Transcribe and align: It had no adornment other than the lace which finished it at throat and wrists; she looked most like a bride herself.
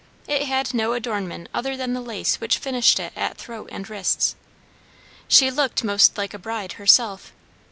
It 0.27 0.45
had 0.47 0.73
no 0.73 0.93
adornment 0.93 1.47
other 1.53 1.77
than 1.77 1.93
the 1.93 2.01
lace 2.01 2.41
which 2.41 2.57
finished 2.57 2.99
it 2.99 3.13
at 3.15 3.37
throat 3.37 3.69
and 3.71 3.87
wrists; 3.87 4.35
she 5.27 5.51
looked 5.51 5.83
most 5.83 6.17
like 6.17 6.33
a 6.33 6.39
bride 6.39 6.71
herself. 6.81 7.33